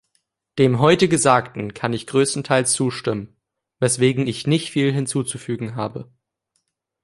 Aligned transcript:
Dem 0.57 0.79
heute 0.79 1.07
Gesagten 1.07 1.75
kann 1.75 1.93
ich 1.93 2.07
größtenteils 2.07 2.71
zustimmen, 2.71 3.37
weswegen 3.79 4.25
ich 4.25 4.47
nicht 4.47 4.71
viel 4.71 4.91
hinzuzufügen 4.91 5.75
habe. 5.75 6.11